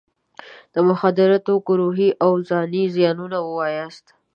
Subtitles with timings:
[0.73, 4.05] د مخدره توکو روحي او ځاني زیانونه ووایاست.